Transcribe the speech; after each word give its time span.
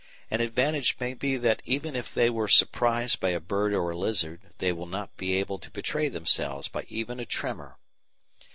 An 0.31 0.41
advantage 0.41 0.97
may 0.99 1.13
be 1.13 1.37
that 1.37 1.61
even 1.63 1.95
if 1.95 2.11
they 2.11 2.27
were 2.27 2.47
surprised 2.47 3.19
by 3.19 3.29
a 3.29 3.39
bird 3.39 3.71
or 3.71 3.91
a 3.91 3.95
lizard, 3.95 4.41
they 4.57 4.71
will 4.71 4.87
not 4.87 5.15
be 5.15 5.33
able 5.33 5.59
to 5.59 5.69
betray 5.69 6.07
themselves 6.09 6.67
by 6.67 6.87
even 6.89 7.19
a 7.19 7.25
tremor. 7.25 7.77